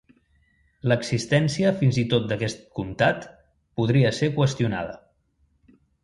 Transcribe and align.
L'existència 0.91 1.73
fins 1.81 1.99
i 2.03 2.05
tot 2.13 2.23
d'aquest 2.31 2.63
comtat 2.79 3.27
podia 3.81 4.13
ser 4.21 4.31
qüestionada. 4.39 4.97